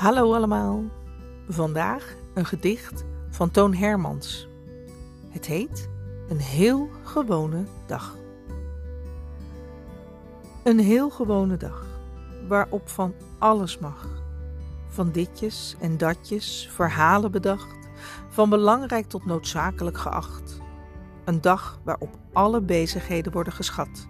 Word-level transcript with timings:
Hallo 0.00 0.34
allemaal. 0.34 0.82
Vandaag 1.48 2.14
een 2.34 2.46
gedicht 2.46 3.04
van 3.30 3.50
Toon 3.50 3.74
Hermans. 3.74 4.48
Het 5.28 5.46
heet 5.46 5.88
Een 6.28 6.38
heel 6.38 6.88
gewone 7.02 7.64
dag. 7.86 8.16
Een 10.64 10.78
heel 10.78 11.10
gewone 11.10 11.56
dag, 11.56 11.86
waarop 12.48 12.88
van 12.88 13.14
alles 13.38 13.78
mag. 13.78 14.08
Van 14.88 15.10
ditjes 15.10 15.76
en 15.80 15.98
datjes, 15.98 16.68
verhalen 16.72 17.30
bedacht, 17.30 17.88
van 18.28 18.50
belangrijk 18.50 19.08
tot 19.08 19.26
noodzakelijk 19.26 19.98
geacht. 19.98 20.60
Een 21.24 21.40
dag 21.40 21.80
waarop 21.84 22.18
alle 22.32 22.60
bezigheden 22.60 23.32
worden 23.32 23.52
geschat, 23.52 24.08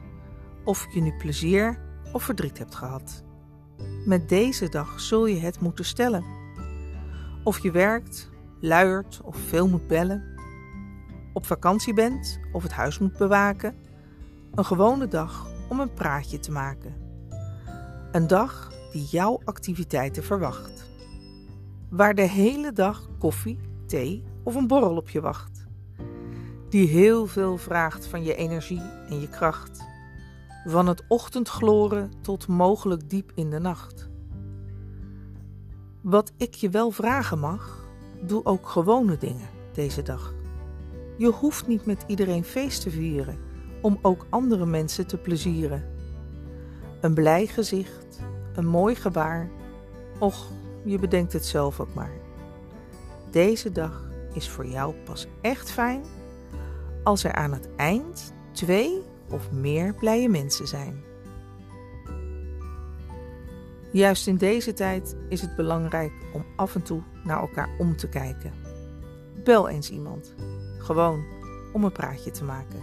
of 0.64 0.86
je 0.94 1.00
nu 1.00 1.12
plezier 1.18 1.78
of 2.12 2.22
verdriet 2.22 2.58
hebt 2.58 2.74
gehad. 2.74 3.28
Met 4.04 4.28
deze 4.28 4.68
dag 4.68 5.00
zul 5.00 5.26
je 5.26 5.40
het 5.40 5.60
moeten 5.60 5.84
stellen. 5.84 6.24
Of 7.44 7.58
je 7.58 7.70
werkt, 7.70 8.30
luiert 8.60 9.20
of 9.24 9.36
veel 9.36 9.68
moet 9.68 9.86
bellen. 9.86 10.24
Op 11.32 11.46
vakantie 11.46 11.94
bent 11.94 12.40
of 12.52 12.62
het 12.62 12.72
huis 12.72 12.98
moet 12.98 13.18
bewaken. 13.18 13.74
Een 14.54 14.64
gewone 14.64 15.08
dag 15.08 15.46
om 15.68 15.80
een 15.80 15.94
praatje 15.94 16.38
te 16.38 16.52
maken. 16.52 16.94
Een 18.12 18.26
dag 18.26 18.72
die 18.92 19.04
jouw 19.04 19.40
activiteiten 19.44 20.24
verwacht. 20.24 20.88
Waar 21.90 22.14
de 22.14 22.28
hele 22.28 22.72
dag 22.72 23.08
koffie, 23.18 23.58
thee 23.86 24.24
of 24.42 24.54
een 24.54 24.66
borrel 24.66 24.96
op 24.96 25.08
je 25.08 25.20
wacht. 25.20 25.66
Die 26.68 26.88
heel 26.88 27.26
veel 27.26 27.56
vraagt 27.56 28.06
van 28.06 28.22
je 28.22 28.34
energie 28.34 28.82
en 29.08 29.20
je 29.20 29.28
kracht 29.28 29.88
van 30.64 30.86
het 30.86 31.02
ochtendgloren 31.08 32.12
tot 32.20 32.46
mogelijk 32.46 33.10
diep 33.10 33.32
in 33.34 33.50
de 33.50 33.58
nacht. 33.58 34.08
Wat 36.00 36.32
ik 36.36 36.54
je 36.54 36.70
wel 36.70 36.90
vragen 36.90 37.38
mag, 37.38 37.84
doe 38.22 38.44
ook 38.44 38.68
gewone 38.68 39.16
dingen 39.16 39.48
deze 39.72 40.02
dag. 40.02 40.34
Je 41.16 41.28
hoeft 41.28 41.66
niet 41.66 41.86
met 41.86 42.04
iedereen 42.06 42.44
feest 42.44 42.82
te 42.82 42.90
vieren 42.90 43.38
om 43.82 43.98
ook 44.02 44.26
andere 44.30 44.66
mensen 44.66 45.06
te 45.06 45.16
plezieren. 45.16 45.84
Een 47.00 47.14
blij 47.14 47.46
gezicht, 47.46 48.20
een 48.54 48.66
mooi 48.66 48.94
gebaar, 48.94 49.50
och, 50.18 50.46
je 50.84 50.98
bedenkt 50.98 51.32
het 51.32 51.46
zelf 51.46 51.80
ook 51.80 51.94
maar. 51.94 52.12
Deze 53.30 53.72
dag 53.72 54.10
is 54.32 54.48
voor 54.48 54.66
jou 54.66 54.94
pas 55.04 55.26
echt 55.40 55.70
fijn 55.70 56.02
als 57.02 57.24
er 57.24 57.32
aan 57.32 57.52
het 57.52 57.68
eind 57.76 58.32
twee 58.52 59.02
of 59.30 59.52
meer 59.52 59.94
blije 59.94 60.28
mensen 60.28 60.68
zijn. 60.68 61.02
Juist 63.92 64.26
in 64.26 64.36
deze 64.36 64.72
tijd 64.72 65.16
is 65.28 65.40
het 65.40 65.56
belangrijk 65.56 66.12
om 66.32 66.44
af 66.56 66.74
en 66.74 66.82
toe 66.82 67.02
naar 67.24 67.40
elkaar 67.40 67.68
om 67.78 67.96
te 67.96 68.08
kijken. 68.08 68.52
Bel 69.44 69.68
eens 69.68 69.90
iemand, 69.90 70.34
gewoon 70.78 71.24
om 71.72 71.84
een 71.84 71.92
praatje 71.92 72.30
te 72.30 72.44
maken. 72.44 72.82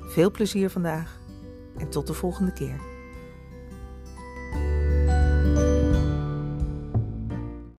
Veel 0.00 0.30
plezier 0.30 0.70
vandaag 0.70 1.20
en 1.76 1.88
tot 1.88 2.06
de 2.06 2.14
volgende 2.14 2.52
keer. 2.52 2.91